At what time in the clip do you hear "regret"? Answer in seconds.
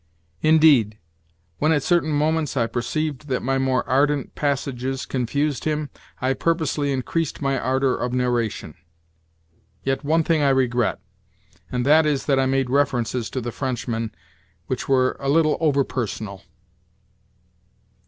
10.49-10.99